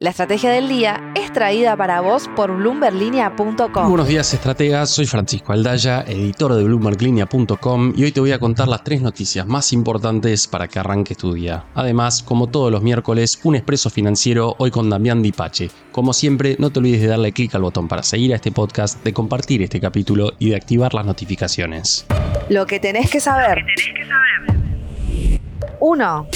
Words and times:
La 0.00 0.10
estrategia 0.10 0.52
del 0.52 0.68
día 0.68 1.12
es 1.16 1.32
traída 1.32 1.76
para 1.76 2.00
vos 2.00 2.30
por 2.36 2.56
bloomberlinia.com. 2.56 3.88
Buenos 3.88 4.06
días, 4.06 4.32
estrategas. 4.32 4.90
Soy 4.90 5.06
Francisco 5.06 5.52
Aldaya, 5.52 6.02
editor 6.02 6.54
de 6.54 6.62
bloomberlinia.com 6.62 7.94
y 7.96 8.04
hoy 8.04 8.12
te 8.12 8.20
voy 8.20 8.30
a 8.30 8.38
contar 8.38 8.68
las 8.68 8.84
tres 8.84 9.02
noticias 9.02 9.44
más 9.44 9.72
importantes 9.72 10.46
para 10.46 10.68
que 10.68 10.78
arranques 10.78 11.16
tu 11.18 11.34
día. 11.34 11.64
Además, 11.74 12.22
como 12.22 12.46
todos 12.46 12.70
los 12.70 12.80
miércoles, 12.80 13.40
un 13.42 13.56
expreso 13.56 13.90
financiero 13.90 14.54
hoy 14.58 14.70
con 14.70 14.88
Damián 14.88 15.20
Dipache. 15.20 15.68
Como 15.90 16.12
siempre, 16.12 16.54
no 16.60 16.70
te 16.70 16.78
olvides 16.78 17.00
de 17.00 17.08
darle 17.08 17.32
clic 17.32 17.56
al 17.56 17.62
botón 17.62 17.88
para 17.88 18.04
seguir 18.04 18.32
a 18.34 18.36
este 18.36 18.52
podcast, 18.52 19.02
de 19.02 19.12
compartir 19.12 19.62
este 19.62 19.80
capítulo 19.80 20.32
y 20.38 20.50
de 20.50 20.54
activar 20.54 20.94
las 20.94 21.06
notificaciones. 21.06 22.06
Lo 22.48 22.66
que 22.66 22.78
tenés 22.78 23.10
que 23.10 23.18
saber. 23.18 23.64
1. 25.80 26.28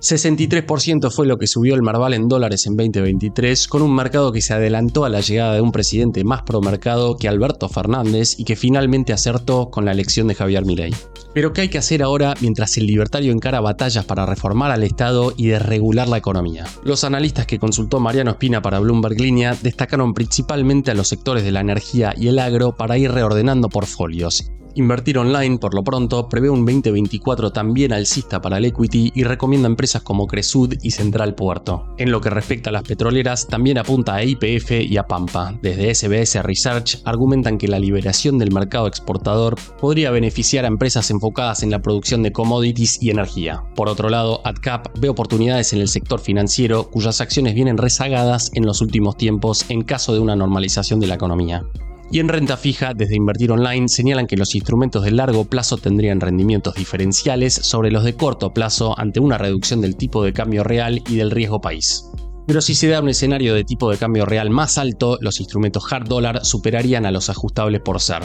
63% 0.00 1.10
fue 1.10 1.26
lo 1.26 1.38
que 1.38 1.46
subió 1.46 1.74
el 1.74 1.82
Marval 1.82 2.14
en 2.14 2.28
dólares 2.28 2.66
en 2.66 2.76
2023, 2.76 3.66
con 3.66 3.82
un 3.82 3.94
mercado 3.94 4.30
que 4.30 4.42
se 4.42 4.52
adelantó 4.52 5.04
a 5.04 5.08
la 5.08 5.20
llegada 5.20 5.54
de 5.54 5.62
un 5.62 5.72
presidente 5.72 6.22
más 6.22 6.42
pro 6.42 6.60
mercado 6.60 7.16
que 7.16 7.28
Alberto 7.28 7.68
Fernández 7.68 8.38
y 8.38 8.44
que 8.44 8.56
finalmente 8.56 9.12
acertó 9.12 9.70
con 9.70 9.84
la 9.86 9.92
elección 9.92 10.28
de 10.28 10.34
Javier 10.34 10.64
Milei. 10.64 10.94
Pero 11.32 11.52
¿qué 11.52 11.62
hay 11.62 11.68
que 11.68 11.78
hacer 11.78 12.02
ahora 12.02 12.34
mientras 12.40 12.76
el 12.76 12.86
libertario 12.86 13.32
encara 13.32 13.60
batallas 13.60 14.04
para 14.04 14.26
reformar 14.26 14.70
al 14.70 14.82
Estado 14.82 15.32
y 15.36 15.46
desregular 15.46 16.08
la 16.08 16.18
economía? 16.18 16.66
Los 16.84 17.04
analistas 17.04 17.46
que 17.46 17.58
consultó 17.58 17.98
Mariano 17.98 18.32
Espina 18.32 18.62
para 18.62 18.80
Bloomberg 18.80 19.20
Línea 19.20 19.56
destacaron 19.60 20.14
principalmente 20.14 20.90
a 20.90 20.94
los 20.94 21.08
sectores 21.08 21.42
de 21.42 21.52
la 21.52 21.60
energía 21.60 22.14
y 22.16 22.28
el 22.28 22.38
agro 22.38 22.76
para 22.76 22.98
ir 22.98 23.12
reordenando 23.12 23.68
portfolios 23.68 24.50
Invertir 24.76 25.16
Online, 25.16 25.56
por 25.56 25.74
lo 25.74 25.82
pronto, 25.82 26.28
prevé 26.28 26.50
un 26.50 26.66
2024 26.66 27.50
también 27.50 27.94
alcista 27.94 28.42
para 28.42 28.58
el 28.58 28.66
equity 28.66 29.10
y 29.14 29.24
recomienda 29.24 29.68
empresas 29.68 30.02
como 30.02 30.26
Cresud 30.26 30.74
y 30.82 30.90
Central 30.90 31.34
Puerto. 31.34 31.94
En 31.96 32.10
lo 32.10 32.20
que 32.20 32.28
respecta 32.28 32.68
a 32.68 32.74
las 32.74 32.82
petroleras, 32.82 33.46
también 33.46 33.78
apunta 33.78 34.16
a 34.16 34.22
IPF 34.22 34.72
y 34.82 34.98
a 34.98 35.04
Pampa. 35.04 35.58
Desde 35.62 35.94
SBS 35.94 36.42
Research 36.42 37.00
argumentan 37.06 37.56
que 37.56 37.68
la 37.68 37.78
liberación 37.78 38.36
del 38.36 38.52
mercado 38.52 38.86
exportador 38.86 39.56
podría 39.80 40.10
beneficiar 40.10 40.66
a 40.66 40.68
empresas 40.68 41.10
enfocadas 41.10 41.62
en 41.62 41.70
la 41.70 41.80
producción 41.80 42.22
de 42.22 42.32
commodities 42.32 43.02
y 43.02 43.08
energía. 43.08 43.62
Por 43.76 43.88
otro 43.88 44.10
lado, 44.10 44.42
AdCap 44.44 44.88
ve 44.98 45.08
oportunidades 45.08 45.72
en 45.72 45.80
el 45.80 45.88
sector 45.88 46.20
financiero 46.20 46.90
cuyas 46.90 47.22
acciones 47.22 47.54
vienen 47.54 47.78
rezagadas 47.78 48.50
en 48.52 48.66
los 48.66 48.82
últimos 48.82 49.16
tiempos 49.16 49.64
en 49.70 49.84
caso 49.84 50.12
de 50.12 50.20
una 50.20 50.36
normalización 50.36 51.00
de 51.00 51.06
la 51.06 51.14
economía. 51.14 51.64
Y 52.10 52.20
en 52.20 52.28
renta 52.28 52.56
fija, 52.56 52.94
desde 52.94 53.16
Invertir 53.16 53.50
Online, 53.50 53.88
señalan 53.88 54.26
que 54.26 54.36
los 54.36 54.54
instrumentos 54.54 55.04
de 55.04 55.10
largo 55.10 55.44
plazo 55.44 55.76
tendrían 55.76 56.20
rendimientos 56.20 56.74
diferenciales 56.74 57.54
sobre 57.54 57.90
los 57.90 58.04
de 58.04 58.14
corto 58.14 58.52
plazo 58.52 58.98
ante 58.98 59.20
una 59.20 59.38
reducción 59.38 59.80
del 59.80 59.96
tipo 59.96 60.22
de 60.22 60.32
cambio 60.32 60.62
real 60.62 61.02
y 61.08 61.16
del 61.16 61.30
riesgo 61.30 61.60
país. 61.60 62.04
Pero 62.46 62.60
si 62.60 62.76
se 62.76 62.86
da 62.88 63.00
un 63.00 63.08
escenario 63.08 63.54
de 63.54 63.64
tipo 63.64 63.90
de 63.90 63.98
cambio 63.98 64.24
real 64.24 64.50
más 64.50 64.78
alto, 64.78 65.18
los 65.20 65.40
instrumentos 65.40 65.92
hard 65.92 66.06
dollar 66.06 66.44
superarían 66.44 67.04
a 67.04 67.10
los 67.10 67.28
ajustables 67.28 67.80
por 67.80 68.00
ser. 68.00 68.22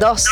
2. 0.00 0.24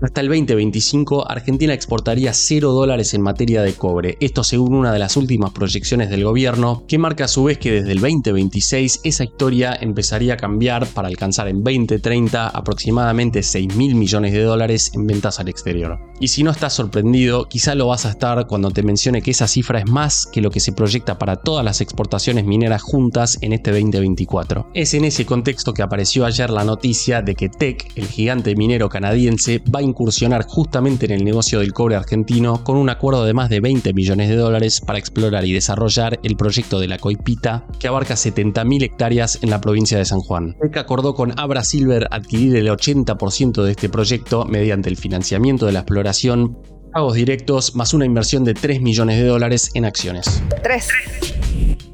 Hasta 0.00 0.20
el 0.20 0.28
2025, 0.28 1.28
Argentina 1.28 1.74
exportaría 1.74 2.32
0 2.32 2.70
dólares 2.70 3.14
en 3.14 3.22
materia 3.22 3.62
de 3.62 3.72
cobre, 3.72 4.16
esto 4.20 4.44
según 4.44 4.74
una 4.74 4.92
de 4.92 5.00
las 5.00 5.16
últimas 5.16 5.50
proyecciones 5.50 6.08
del 6.08 6.22
gobierno, 6.22 6.84
que 6.86 6.98
marca 6.98 7.24
a 7.24 7.28
su 7.28 7.42
vez 7.42 7.58
que 7.58 7.72
desde 7.72 7.92
el 7.92 8.00
2026 8.00 9.00
esa 9.02 9.24
historia 9.24 9.76
empezaría 9.80 10.34
a 10.34 10.36
cambiar 10.36 10.86
para 10.86 11.08
alcanzar 11.08 11.48
en 11.48 11.64
2030 11.64 12.46
aproximadamente 12.46 13.42
6 13.42 13.74
mil 13.74 13.96
millones 13.96 14.32
de 14.32 14.42
dólares 14.42 14.92
en 14.94 15.04
ventas 15.04 15.40
al 15.40 15.48
exterior. 15.48 15.98
Y 16.20 16.28
si 16.28 16.44
no 16.44 16.52
estás 16.52 16.74
sorprendido, 16.74 17.48
quizá 17.48 17.74
lo 17.74 17.88
vas 17.88 18.06
a 18.06 18.10
estar 18.10 18.46
cuando 18.46 18.70
te 18.70 18.84
mencione 18.84 19.20
que 19.20 19.32
esa 19.32 19.48
cifra 19.48 19.80
es 19.80 19.86
más 19.86 20.26
que 20.26 20.40
lo 20.40 20.50
que 20.50 20.60
se 20.60 20.72
proyecta 20.72 21.18
para 21.18 21.36
todas 21.36 21.64
las 21.64 21.80
exportaciones 21.80 22.44
mineras 22.44 22.82
juntas 22.82 23.38
en 23.40 23.52
este 23.52 23.72
2024. 23.72 24.70
Es 24.74 24.94
en 24.94 25.04
ese 25.04 25.26
contexto 25.26 25.74
que 25.74 25.82
apareció 25.82 26.24
ayer 26.24 26.50
la 26.50 26.64
noticia 26.64 27.20
de 27.20 27.34
que 27.34 27.48
Teck, 27.48 27.92
el 27.96 28.06
gigante 28.06 28.54
minero 28.54 28.88
canadiense, 28.88 29.60
va 29.74 29.80
a 29.80 29.87
incursionar 29.88 30.44
justamente 30.46 31.06
en 31.06 31.12
el 31.12 31.24
negocio 31.24 31.60
del 31.60 31.72
cobre 31.72 31.96
argentino 31.96 32.62
con 32.62 32.76
un 32.76 32.90
acuerdo 32.90 33.24
de 33.24 33.34
más 33.34 33.48
de 33.48 33.60
20 33.60 33.92
millones 33.92 34.28
de 34.28 34.36
dólares 34.36 34.80
para 34.80 34.98
explorar 34.98 35.44
y 35.44 35.52
desarrollar 35.52 36.20
el 36.22 36.36
proyecto 36.36 36.78
de 36.78 36.88
la 36.88 36.98
Coipita, 36.98 37.66
que 37.78 37.88
abarca 37.88 38.14
70.000 38.14 38.82
hectáreas 38.82 39.38
en 39.42 39.50
la 39.50 39.60
provincia 39.60 39.98
de 39.98 40.04
San 40.04 40.20
Juan. 40.20 40.56
PEC 40.60 40.76
acordó 40.76 41.14
con 41.14 41.38
Abra 41.38 41.64
Silver 41.64 42.06
adquirir 42.10 42.56
el 42.56 42.68
80% 42.68 43.62
de 43.62 43.70
este 43.70 43.88
proyecto 43.88 44.44
mediante 44.44 44.88
el 44.88 44.96
financiamiento 44.96 45.66
de 45.66 45.72
la 45.72 45.80
exploración, 45.80 46.58
pagos 46.92 47.14
directos 47.14 47.74
más 47.74 47.94
una 47.94 48.04
inversión 48.04 48.44
de 48.44 48.54
3 48.54 48.80
millones 48.80 49.18
de 49.18 49.26
dólares 49.26 49.70
en 49.74 49.84
acciones. 49.84 50.42
3. 50.62 51.37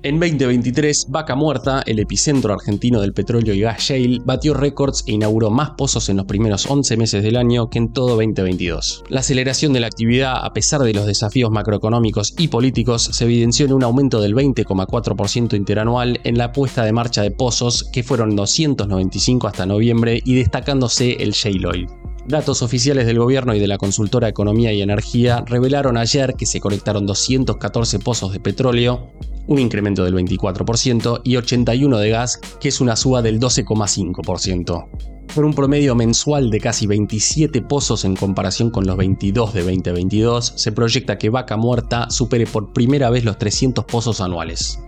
En 0.04 0.20
2023, 0.20 1.06
Vaca 1.08 1.34
Muerta, 1.34 1.82
el 1.86 1.98
epicentro 1.98 2.52
argentino 2.52 3.00
del 3.00 3.14
petróleo 3.14 3.54
y 3.54 3.60
gas 3.60 3.80
shale, 3.80 4.18
batió 4.22 4.52
récords 4.52 5.02
e 5.06 5.12
inauguró 5.12 5.48
más 5.48 5.70
pozos 5.78 6.10
en 6.10 6.18
los 6.18 6.26
primeros 6.26 6.66
11 6.68 6.98
meses 6.98 7.22
del 7.22 7.38
año 7.38 7.70
que 7.70 7.78
en 7.78 7.90
todo 7.90 8.08
2022. 8.08 9.04
La 9.08 9.20
aceleración 9.20 9.72
de 9.72 9.80
la 9.80 9.86
actividad, 9.86 10.44
a 10.44 10.52
pesar 10.52 10.82
de 10.82 10.92
los 10.92 11.06
desafíos 11.06 11.50
macroeconómicos 11.50 12.34
y 12.36 12.48
políticos, 12.48 13.02
se 13.12 13.24
evidenció 13.24 13.64
en 13.64 13.72
un 13.72 13.82
aumento 13.82 14.20
del 14.20 14.34
20,4% 14.34 15.56
interanual 15.56 16.20
en 16.24 16.36
la 16.36 16.52
puesta 16.52 16.84
de 16.84 16.92
marcha 16.92 17.22
de 17.22 17.30
pozos, 17.30 17.88
que 17.90 18.02
fueron 18.02 18.36
295 18.36 19.46
hasta 19.46 19.64
noviembre, 19.64 20.20
y 20.22 20.34
destacándose 20.34 21.12
el 21.12 21.30
shale 21.30 21.66
oil. 21.66 22.03
Datos 22.26 22.62
oficiales 22.62 23.04
del 23.04 23.18
gobierno 23.18 23.54
y 23.54 23.60
de 23.60 23.66
la 23.66 23.76
consultora 23.76 24.28
Economía 24.28 24.72
y 24.72 24.80
Energía 24.80 25.44
revelaron 25.46 25.98
ayer 25.98 26.34
que 26.34 26.46
se 26.46 26.58
conectaron 26.58 27.04
214 27.04 27.98
pozos 27.98 28.32
de 28.32 28.40
petróleo, 28.40 29.10
un 29.46 29.58
incremento 29.58 30.04
del 30.04 30.14
24%, 30.14 31.20
y 31.22 31.36
81 31.36 31.98
de 31.98 32.08
gas, 32.08 32.40
que 32.60 32.68
es 32.68 32.80
una 32.80 32.96
suba 32.96 33.20
del 33.20 33.38
12,5%. 33.38 34.88
Por 35.34 35.44
un 35.44 35.52
promedio 35.52 35.94
mensual 35.94 36.48
de 36.50 36.60
casi 36.60 36.86
27 36.86 37.60
pozos 37.60 38.06
en 38.06 38.16
comparación 38.16 38.70
con 38.70 38.86
los 38.86 38.96
22 38.96 39.52
de 39.52 39.62
2022, 39.62 40.54
se 40.56 40.72
proyecta 40.72 41.18
que 41.18 41.28
Vaca 41.28 41.58
Muerta 41.58 42.08
supere 42.08 42.46
por 42.46 42.72
primera 42.72 43.10
vez 43.10 43.24
los 43.24 43.36
300 43.36 43.84
pozos 43.84 44.22
anuales. 44.22 44.78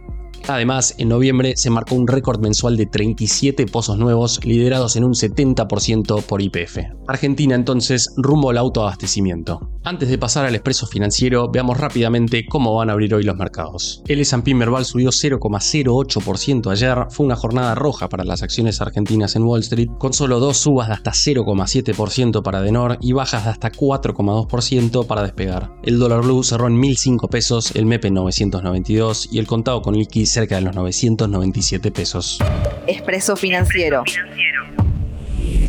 Además, 0.48 0.94
en 0.98 1.08
noviembre 1.08 1.56
se 1.56 1.70
marcó 1.70 1.96
un 1.96 2.06
récord 2.06 2.40
mensual 2.40 2.76
de 2.76 2.86
37 2.86 3.66
pozos 3.66 3.98
nuevos, 3.98 4.44
liderados 4.44 4.94
en 4.96 5.04
un 5.04 5.14
70% 5.14 6.22
por 6.22 6.40
IPF. 6.40 6.78
Argentina 7.08 7.54
entonces 7.54 8.12
rumbo 8.16 8.50
al 8.50 8.58
autoabastecimiento. 8.58 9.70
Antes 9.82 10.08
de 10.08 10.18
pasar 10.18 10.46
al 10.46 10.54
expreso 10.54 10.86
financiero, 10.86 11.48
veamos 11.48 11.78
rápidamente 11.78 12.44
cómo 12.46 12.74
van 12.74 12.90
a 12.90 12.92
abrir 12.92 13.14
hoy 13.14 13.22
los 13.22 13.36
mercados. 13.36 14.02
El 14.08 14.20
S&P 14.20 14.54
Merval 14.54 14.84
subió 14.84 15.10
0,08% 15.10 16.70
ayer, 16.70 17.06
fue 17.10 17.26
una 17.26 17.36
jornada 17.36 17.74
roja 17.74 18.08
para 18.08 18.24
las 18.24 18.42
acciones 18.42 18.80
argentinas 18.80 19.36
en 19.36 19.44
Wall 19.44 19.60
Street, 19.60 19.90
con 19.98 20.12
solo 20.12 20.40
dos 20.40 20.56
subas 20.56 20.88
de 20.88 20.94
hasta 20.94 21.12
0,7% 21.12 22.42
para 22.42 22.62
Denor 22.62 22.98
y 23.00 23.12
bajas 23.12 23.44
de 23.44 23.50
hasta 23.50 23.70
4,2% 23.70 25.06
para 25.06 25.22
despegar. 25.22 25.72
El 25.84 25.98
dólar 25.98 26.22
blue 26.22 26.42
cerró 26.42 26.66
en 26.66 26.80
1.005 26.80 27.28
pesos, 27.28 27.74
el 27.76 27.86
MEP 27.86 28.06
en 28.06 28.14
992 28.14 29.28
y 29.30 29.38
el 29.38 29.46
contado 29.46 29.82
con 29.82 29.94
liquidez 29.94 30.35
cerca 30.36 30.56
de 30.56 30.60
los 30.60 30.74
997 30.74 31.90
pesos. 31.90 32.38
Expreso 32.86 33.36
Financiero. 33.36 34.04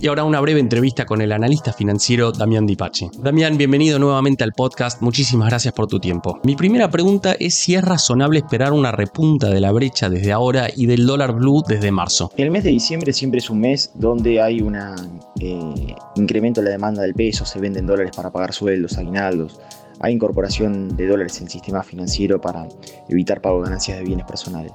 Y 0.01 0.07
ahora 0.07 0.25
una 0.25 0.41
breve 0.41 0.59
entrevista 0.59 1.05
con 1.05 1.22
el 1.22 1.31
analista 1.31 1.72
financiero 1.72 2.33
Damián 2.33 2.66
Dipache. 2.66 3.09
Damián, 3.17 3.57
bienvenido 3.57 3.97
nuevamente 3.97 4.44
al 4.44 4.51
podcast. 4.51 5.01
Muchísimas 5.01 5.47
gracias 5.47 5.73
por 5.73 5.88
tu 5.88 6.01
tiempo. 6.01 6.41
Mi 6.44 6.57
primera 6.57 6.91
pregunta 6.91 7.33
es 7.39 7.55
si 7.55 7.75
es 7.75 7.81
razonable 7.81 8.39
esperar 8.39 8.73
una 8.73 8.91
repunta 8.91 9.50
de 9.50 9.61
la 9.61 9.72
brecha 9.72 10.09
desde 10.09 10.33
ahora 10.33 10.67
y 10.75 10.85
del 10.85 11.05
dólar 11.05 11.34
blue 11.34 11.63
desde 11.66 11.89
marzo. 11.89 12.29
El 12.35 12.51
mes 12.51 12.66
de 12.66 12.72
diciembre 12.72 13.13
siempre 13.13 13.39
es 13.39 13.49
un 13.49 13.61
mes 13.61 13.91
donde 13.95 14.41
hay 14.41 14.59
un 14.59 14.75
eh, 14.75 15.95
incremento 16.17 16.59
de 16.59 16.66
la 16.66 16.72
demanda 16.72 17.03
del 17.03 17.13
peso, 17.13 17.45
se 17.45 17.57
venden 17.59 17.88
dólares 17.88 18.11
para 18.13 18.31
pagar 18.31 18.51
sueldos, 18.51 18.97
aguinaldos 18.97 19.57
hay 20.00 20.13
incorporación 20.13 20.96
de 20.96 21.08
dólares 21.08 21.38
en 21.38 21.46
el 21.46 21.50
sistema 21.50 21.84
financiero 21.84 22.40
para 22.40 22.68
evitar 23.09 23.41
pago 23.41 23.58
de 23.58 23.66
ganancias 23.66 23.97
de 23.97 24.03
bienes 24.03 24.25
personales. 24.25 24.72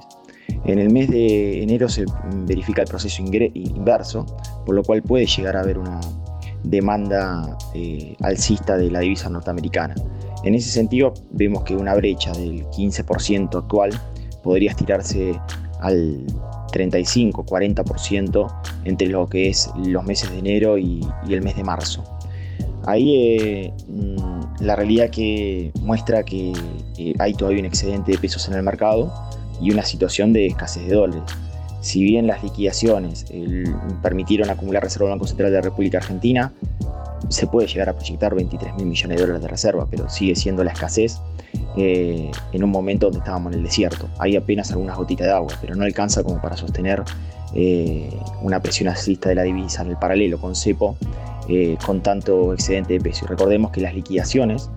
En 0.65 0.79
el 0.79 0.91
mes 0.91 1.09
de 1.09 1.63
enero 1.63 1.89
se 1.89 2.05
verifica 2.45 2.81
el 2.81 2.87
proceso 2.87 3.21
inverso, 3.21 4.25
por 4.65 4.75
lo 4.75 4.83
cual 4.83 5.01
puede 5.01 5.25
llegar 5.25 5.57
a 5.57 5.61
haber 5.61 5.77
una 5.77 5.99
demanda 6.63 7.57
eh, 7.73 8.15
alcista 8.21 8.77
de 8.77 8.89
la 8.89 8.99
divisa 8.99 9.29
norteamericana. 9.29 9.95
En 10.43 10.55
ese 10.55 10.69
sentido, 10.69 11.13
vemos 11.31 11.63
que 11.63 11.75
una 11.75 11.95
brecha 11.95 12.31
del 12.33 12.65
15% 12.67 13.57
actual 13.57 13.91
podría 14.43 14.71
estirarse 14.71 15.39
al 15.79 16.25
35-40% 16.73 18.53
entre 18.85 19.07
lo 19.07 19.27
que 19.27 19.49
es 19.49 19.69
los 19.85 20.03
meses 20.03 20.31
de 20.31 20.39
enero 20.39 20.77
y, 20.77 21.05
el 21.29 21.41
mes 21.41 21.55
de 21.55 21.63
marzo. 21.63 22.03
Ahí 22.85 23.37
eh, 23.39 23.73
la 24.59 24.75
realidad 24.75 25.09
que 25.09 25.71
muestra 25.81 26.23
que 26.23 26.53
hay 27.19 27.33
todavía 27.33 27.59
un 27.59 27.65
excedente 27.65 28.11
de 28.11 28.17
pesos 28.17 28.47
en 28.47 28.55
el 28.55 28.63
mercado 28.63 29.13
y 29.61 29.71
una 29.71 29.83
situación 29.83 30.33
de 30.33 30.47
escasez 30.47 30.87
de 30.87 30.95
dólares. 30.95 31.23
Si 31.81 32.01
bien 32.01 32.27
las 32.27 32.41
liquidaciones 32.43 33.25
permitieron 34.01 34.49
acumular 34.49 34.83
reserva 34.83 35.09
del 35.09 35.15
Banco 35.15 35.27
Central 35.27 35.51
de 35.51 35.57
la 35.57 35.61
República 35.61 35.97
Argentina, 35.97 36.53
se 37.29 37.47
puede 37.47 37.67
llegar 37.67 37.89
a 37.89 37.93
proyectar 37.93 38.35
23 38.35 38.75
mil 38.75 38.85
millones 38.85 39.17
de 39.17 39.21
dólares 39.21 39.41
de 39.41 39.47
reserva, 39.47 39.87
pero 39.89 40.09
sigue 40.09 40.35
siendo 40.35 40.63
la 40.63 40.71
escasez 40.71 41.19
eh, 41.77 42.31
en 42.51 42.63
un 42.63 42.69
momento 42.69 43.07
donde 43.07 43.19
estábamos 43.19 43.53
en 43.53 43.59
el 43.59 43.65
desierto. 43.65 44.07
Hay 44.19 44.35
apenas 44.35 44.71
algunas 44.71 44.97
gotitas 44.97 45.27
de 45.27 45.33
agua, 45.33 45.53
pero 45.61 45.75
no 45.75 45.83
alcanza 45.83 46.23
como 46.23 46.41
para 46.41 46.55
sostener 46.57 47.03
eh, 47.55 48.09
una 48.41 48.61
presión 48.61 48.89
alcista 48.89 49.29
de 49.29 49.35
la 49.35 49.43
divisa 49.43 49.83
en 49.83 49.89
el 49.89 49.97
paralelo 49.97 50.39
con 50.39 50.55
cepo 50.55 50.97
eh, 51.49 51.77
con 51.85 52.01
tanto 52.01 52.53
excedente 52.53 52.93
de 52.93 53.01
peso. 53.01 53.27
recordemos 53.27 53.71
que 53.71 53.81
las 53.81 53.93
liquidaciones 53.93 54.69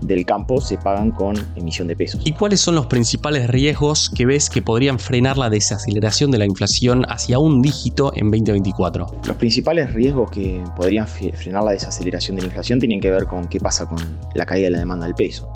del 0.00 0.24
campo 0.24 0.60
se 0.60 0.78
pagan 0.78 1.10
con 1.10 1.36
emisión 1.54 1.86
de 1.86 1.96
pesos. 1.96 2.22
¿Y 2.24 2.32
cuáles 2.32 2.60
son 2.60 2.74
los 2.74 2.86
principales 2.86 3.48
riesgos 3.48 4.10
que 4.10 4.24
ves 4.24 4.48
que 4.48 4.62
podrían 4.62 4.98
frenar 4.98 5.36
la 5.36 5.50
desaceleración 5.50 6.30
de 6.30 6.38
la 6.38 6.46
inflación 6.46 7.04
hacia 7.08 7.38
un 7.38 7.60
dígito 7.60 8.12
en 8.16 8.30
2024? 8.30 9.06
Los 9.26 9.36
principales 9.36 9.92
riesgos 9.92 10.30
que 10.30 10.62
podrían 10.76 11.06
frenar 11.06 11.62
la 11.62 11.72
desaceleración 11.72 12.36
de 12.36 12.42
la 12.42 12.48
inflación 12.48 12.80
tienen 12.80 13.00
que 13.00 13.10
ver 13.10 13.26
con 13.26 13.46
qué 13.46 13.60
pasa 13.60 13.86
con 13.86 13.98
la 14.34 14.46
caída 14.46 14.66
de 14.66 14.70
la 14.70 14.78
demanda 14.78 15.06
del 15.06 15.14
peso 15.14 15.52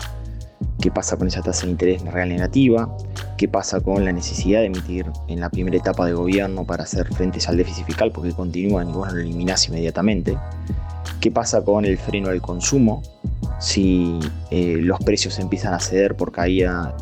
qué 0.81 0.91
pasa 0.91 1.17
con 1.17 1.27
esa 1.27 1.41
tasa 1.41 1.65
de 1.65 1.71
interés 1.71 2.01
real 2.03 2.29
negativa, 2.29 2.95
qué 3.37 3.47
pasa 3.47 3.79
con 3.81 4.05
la 4.05 4.11
necesidad 4.11 4.61
de 4.61 4.67
emitir 4.67 5.05
en 5.27 5.39
la 5.39 5.49
primera 5.49 5.77
etapa 5.77 6.05
de 6.05 6.13
gobierno 6.13 6.65
para 6.65 6.83
hacer 6.83 7.07
frente 7.13 7.39
al 7.47 7.57
déficit 7.57 7.85
fiscal 7.85 8.11
porque 8.11 8.31
continúa 8.31 8.83
y 8.83 8.87
vos 8.87 9.07
no 9.07 9.13
lo 9.13 9.21
eliminás 9.21 9.67
inmediatamente, 9.67 10.37
qué 11.19 11.31
pasa 11.31 11.63
con 11.63 11.85
el 11.85 11.97
freno 11.97 12.29
del 12.29 12.41
consumo, 12.41 13.01
si 13.59 14.19
eh, 14.51 14.77
los 14.79 14.99
precios 14.99 15.37
empiezan 15.39 15.73
a 15.73 15.79
ceder 15.79 16.15
por 16.15 16.31
caída 16.31 16.95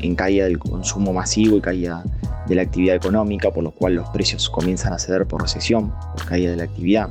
en, 0.00 0.14
caída 0.14 0.44
del 0.44 0.58
consumo 0.58 1.12
masivo 1.12 1.58
y 1.58 1.60
caída 1.60 2.02
de 2.46 2.54
la 2.54 2.62
actividad 2.62 2.96
económica, 2.96 3.50
por 3.50 3.62
lo 3.62 3.72
cual 3.72 3.94
los 3.94 4.08
precios 4.08 4.48
comienzan 4.48 4.94
a 4.94 4.98
ceder 4.98 5.26
por 5.26 5.42
recesión, 5.42 5.92
por 6.14 6.24
caída 6.24 6.52
de 6.52 6.56
la 6.56 6.64
actividad. 6.64 7.10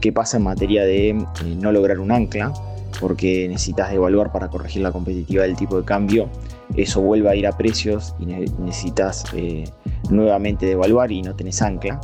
¿Qué 0.00 0.12
pasa 0.12 0.38
en 0.38 0.44
materia 0.44 0.82
de 0.82 1.10
eh, 1.10 1.24
no 1.56 1.70
lograr 1.70 2.00
un 2.00 2.10
ancla? 2.10 2.52
Porque 3.00 3.48
necesitas 3.48 3.90
devaluar 3.90 4.32
para 4.32 4.48
corregir 4.48 4.82
la 4.82 4.92
competitividad 4.92 5.44
del 5.44 5.56
tipo 5.56 5.76
de 5.78 5.84
cambio, 5.84 6.28
eso 6.76 7.00
vuelve 7.00 7.28
a 7.28 7.34
ir 7.34 7.46
a 7.46 7.56
precios 7.56 8.14
y 8.20 8.26
necesitas 8.26 9.24
eh, 9.34 9.64
nuevamente 10.10 10.66
devaluar 10.66 11.10
y 11.10 11.22
no 11.22 11.34
tenés 11.34 11.62
ancla. 11.62 12.00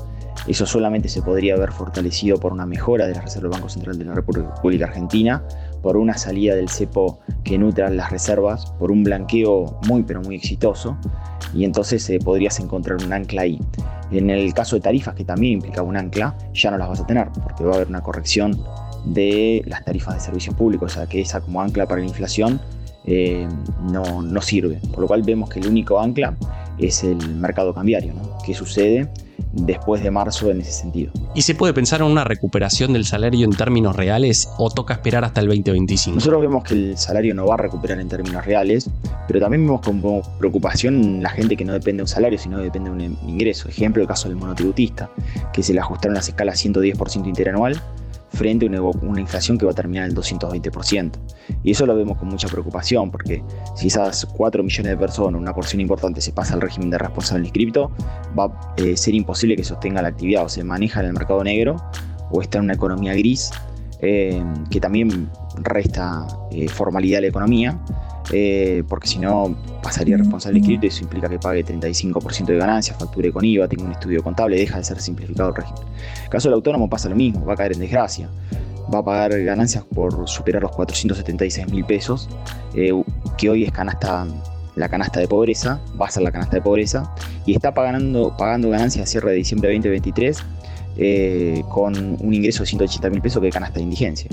Eso 0.46 0.66
solamente 0.66 1.08
se 1.08 1.22
podría 1.22 1.54
haber 1.54 1.72
fortalecido 1.72 2.38
por 2.38 2.52
una 2.52 2.66
mejora 2.66 3.06
de 3.06 3.14
la 3.14 3.22
Reserva 3.22 3.48
del 3.48 3.58
Banco 3.58 3.68
Central 3.68 3.98
de 3.98 4.04
la 4.04 4.14
República 4.14 4.84
Argentina, 4.84 5.42
por 5.82 5.96
una 5.96 6.16
salida 6.16 6.54
del 6.54 6.68
cepo 6.68 7.20
que 7.42 7.58
nutra 7.58 7.90
las 7.90 8.10
reservas, 8.10 8.66
por 8.78 8.90
un 8.90 9.02
blanqueo 9.02 9.78
muy 9.88 10.02
pero 10.02 10.20
muy 10.20 10.36
exitoso, 10.36 10.96
y 11.54 11.64
entonces 11.64 12.08
eh, 12.10 12.18
podrías 12.22 12.60
encontrar 12.60 13.02
un 13.04 13.12
ancla 13.12 13.42
ahí. 13.42 13.60
En 14.10 14.30
el 14.30 14.52
caso 14.54 14.76
de 14.76 14.82
tarifas, 14.82 15.14
que 15.14 15.24
también 15.24 15.54
implica 15.54 15.82
un 15.82 15.96
ancla, 15.96 16.36
ya 16.52 16.70
no 16.70 16.78
las 16.78 16.88
vas 16.88 17.00
a 17.00 17.06
tener, 17.06 17.28
porque 17.42 17.64
va 17.64 17.72
a 17.72 17.76
haber 17.76 17.88
una 17.88 18.02
corrección 18.02 18.56
de 19.06 19.62
las 19.66 19.84
tarifas 19.84 20.14
de 20.14 20.20
servicios 20.20 20.54
públicos, 20.54 20.92
o 20.92 20.94
sea 20.94 21.06
que 21.06 21.20
esa 21.20 21.40
como 21.40 21.62
ancla 21.62 21.86
para 21.86 22.00
la 22.00 22.06
inflación 22.06 22.60
eh, 23.06 23.46
no, 23.82 24.20
no, 24.22 24.42
sirve. 24.42 24.80
Por 24.90 25.00
lo 25.00 25.06
cual 25.06 25.22
vemos 25.22 25.48
que 25.48 25.60
el 25.60 25.68
único 25.68 26.00
ancla 26.00 26.36
es 26.78 27.04
el 27.04 27.36
mercado 27.36 27.72
cambiario. 27.72 28.12
¿no? 28.14 28.36
¿Qué 28.44 28.52
sucede 28.52 29.08
después 29.52 30.02
de 30.02 30.10
marzo 30.10 30.50
en 30.50 30.60
ese 30.60 30.72
sentido? 30.72 31.12
¿Y 31.32 31.42
se 31.42 31.54
puede 31.54 31.72
pensar 31.72 32.00
en 32.00 32.08
una 32.08 32.24
recuperación 32.24 32.92
del 32.92 33.04
salario 33.04 33.44
en 33.44 33.52
términos 33.52 33.94
reales 33.94 34.48
o 34.58 34.70
toca 34.70 34.94
esperar 34.94 35.24
hasta 35.24 35.40
el 35.40 35.46
2025? 35.46 36.16
Nosotros 36.16 36.42
vemos 36.42 36.64
que 36.64 36.74
el 36.74 36.98
salario 36.98 37.32
no 37.32 37.46
va 37.46 37.54
a 37.54 37.58
recuperar 37.58 38.00
en 38.00 38.08
términos 38.08 38.44
reales, 38.44 38.90
pero 39.28 39.38
también 39.38 39.64
vemos 39.64 39.82
como 39.82 40.22
preocupación 40.38 41.22
la 41.22 41.30
gente 41.30 41.56
que 41.56 41.64
no 41.64 41.72
depende 41.74 41.98
de 41.98 42.02
un 42.02 42.08
salario, 42.08 42.38
sino 42.40 42.58
depende 42.58 42.90
de 42.90 42.96
un 42.96 43.18
ingreso. 43.28 43.68
Ejemplo, 43.68 44.02
el 44.02 44.08
caso 44.08 44.28
del 44.28 44.36
monotributista, 44.36 45.10
que 45.52 45.62
se 45.62 45.72
le 45.72 45.78
ajustaron 45.78 46.14
las 46.14 46.28
escalas 46.28 46.64
110% 46.64 47.28
interanual 47.28 47.80
frente 48.36 48.66
a 48.66 48.80
una, 48.80 49.20
inflación 49.20 49.58
que 49.58 49.64
va 49.64 49.72
a 49.72 49.74
terminar 49.74 50.04
en 50.04 50.10
el 50.10 50.16
220%. 50.16 51.12
Y 51.64 51.70
eso 51.72 51.86
lo 51.86 51.96
vemos 51.96 52.18
con 52.18 52.28
mucha 52.28 52.48
preocupación, 52.48 53.10
porque 53.10 53.42
si 53.74 53.88
esas 53.88 54.26
4 54.26 54.62
millones 54.62 54.92
de 54.92 54.96
personas, 54.96 55.40
una 55.40 55.54
porción 55.54 55.80
importante, 55.80 56.20
se 56.20 56.32
pasa 56.32 56.54
al 56.54 56.60
régimen 56.60 56.90
de 56.90 56.98
responsable 56.98 57.44
inscripto, 57.44 57.90
va 58.38 58.44
a 58.44 58.74
eh, 58.76 58.96
ser 58.96 59.14
imposible 59.14 59.56
que 59.56 59.64
sostenga 59.64 60.02
la 60.02 60.08
actividad 60.08 60.44
o 60.44 60.48
se 60.48 60.62
maneja 60.62 61.00
en 61.00 61.06
el 61.06 61.12
mercado 61.14 61.42
negro 61.42 61.76
o 62.30 62.42
está 62.42 62.58
en 62.58 62.64
una 62.64 62.74
economía 62.74 63.14
gris, 63.14 63.50
eh, 64.00 64.42
que 64.70 64.80
también 64.80 65.30
resta 65.62 66.26
eh, 66.50 66.68
formalidad 66.68 67.18
a 67.18 67.20
la 67.22 67.26
economía 67.28 67.80
eh, 68.32 68.82
porque 68.88 69.06
si 69.08 69.18
no 69.18 69.56
pasaría 69.82 70.16
responsable 70.16 70.58
escrito 70.58 70.86
y 70.86 70.88
eso 70.88 71.04
implica 71.04 71.28
que 71.28 71.38
pague 71.38 71.64
35% 71.64 72.46
de 72.46 72.56
ganancias, 72.56 72.98
facture 72.98 73.32
con 73.32 73.44
IVA, 73.44 73.68
tenga 73.68 73.84
un 73.84 73.92
estudio 73.92 74.22
contable, 74.22 74.56
deja 74.56 74.78
de 74.78 74.84
ser 74.84 75.00
simplificado 75.00 75.50
el 75.50 75.54
régimen. 75.54 75.82
En 76.18 76.24
el 76.24 76.28
caso 76.30 76.48
del 76.48 76.54
autónomo 76.54 76.88
pasa 76.88 77.08
lo 77.08 77.16
mismo, 77.16 77.44
va 77.44 77.54
a 77.54 77.56
caer 77.56 77.72
en 77.74 77.80
desgracia, 77.80 78.28
va 78.92 78.98
a 78.98 79.04
pagar 79.04 79.40
ganancias 79.42 79.84
por 79.84 80.28
superar 80.28 80.62
los 80.62 80.72
476 80.72 81.70
mil 81.70 81.84
pesos, 81.84 82.28
eh, 82.74 82.92
que 83.36 83.50
hoy 83.50 83.64
es 83.64 83.72
canasta 83.72 84.26
la 84.74 84.90
canasta 84.90 85.20
de 85.20 85.26
pobreza, 85.26 85.80
va 85.98 86.06
a 86.06 86.10
ser 86.10 86.22
la 86.22 86.30
canasta 86.30 86.56
de 86.56 86.62
pobreza, 86.62 87.14
y 87.46 87.54
está 87.54 87.72
pagando, 87.72 88.36
pagando 88.36 88.68
ganancias 88.68 89.04
a 89.04 89.06
cierre 89.06 89.30
de 89.30 89.36
diciembre 89.36 89.70
de 89.70 89.76
2023 89.76 90.38
eh, 90.98 91.62
con 91.70 91.96
un 92.20 92.34
ingreso 92.34 92.62
de 92.62 92.66
180 92.68 93.10
mil 93.10 93.20
pesos 93.22 93.42
que 93.42 93.50
canasta 93.50 93.76
de 93.76 93.82
indigencia. 93.82 94.30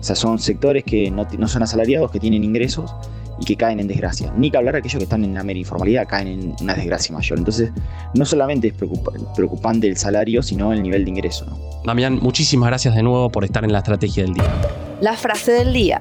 O 0.00 0.02
sea, 0.02 0.16
son 0.16 0.38
sectores 0.38 0.84
que 0.84 1.10
no, 1.10 1.26
no 1.38 1.48
son 1.48 1.62
asalariados, 1.62 2.10
que 2.10 2.20
tienen 2.20 2.42
ingresos 2.42 2.94
y 3.40 3.44
que 3.44 3.56
caen 3.56 3.80
en 3.80 3.88
desgracia. 3.88 4.32
Ni 4.36 4.50
que 4.50 4.56
hablar 4.56 4.74
de 4.74 4.80
aquellos 4.80 4.98
que 4.98 5.04
están 5.04 5.24
en 5.24 5.34
la 5.34 5.42
mera 5.42 5.58
informalidad, 5.58 6.06
caen 6.08 6.28
en 6.28 6.54
una 6.60 6.74
desgracia 6.74 7.14
mayor. 7.14 7.38
Entonces, 7.38 7.70
no 8.14 8.24
solamente 8.24 8.68
es 8.68 8.74
preocupante 8.74 9.88
el 9.88 9.96
salario, 9.96 10.42
sino 10.42 10.72
el 10.72 10.82
nivel 10.82 11.04
de 11.04 11.10
ingreso. 11.10 11.46
Damián, 11.84 12.18
muchísimas 12.20 12.68
gracias 12.68 12.94
de 12.94 13.02
nuevo 13.02 13.30
por 13.30 13.44
estar 13.44 13.64
en 13.64 13.72
la 13.72 13.78
estrategia 13.78 14.24
del 14.24 14.34
día. 14.34 14.54
La 15.00 15.14
frase 15.14 15.52
del 15.52 15.72
día. 15.72 16.00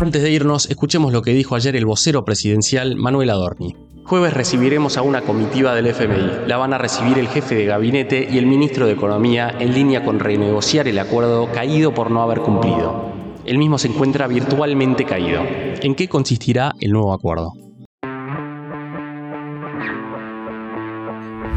Antes 0.00 0.22
de 0.22 0.30
irnos, 0.30 0.70
escuchemos 0.70 1.12
lo 1.12 1.22
que 1.22 1.32
dijo 1.32 1.54
ayer 1.54 1.74
el 1.76 1.84
vocero 1.84 2.24
presidencial 2.24 2.96
Manuel 2.96 3.30
Adorni. 3.30 3.74
Jueves 4.04 4.32
recibiremos 4.32 4.96
a 4.96 5.02
una 5.02 5.20
comitiva 5.20 5.74
del 5.74 5.88
FMI. 5.88 6.46
La 6.46 6.56
van 6.56 6.72
a 6.72 6.78
recibir 6.78 7.18
el 7.18 7.28
jefe 7.28 7.54
de 7.54 7.66
gabinete 7.66 8.26
y 8.30 8.38
el 8.38 8.46
ministro 8.46 8.86
de 8.86 8.92
Economía 8.92 9.54
en 9.58 9.74
línea 9.74 10.02
con 10.02 10.18
renegociar 10.18 10.88
el 10.88 10.98
acuerdo 10.98 11.52
caído 11.52 11.92
por 11.92 12.10
no 12.10 12.22
haber 12.22 12.40
cumplido 12.40 13.17
el 13.48 13.56
mismo 13.56 13.78
se 13.78 13.88
encuentra 13.88 14.26
virtualmente 14.26 15.06
caído. 15.06 15.42
¿En 15.80 15.94
qué 15.94 16.06
consistirá 16.06 16.74
el 16.80 16.92
nuevo 16.92 17.14
acuerdo? 17.14 17.67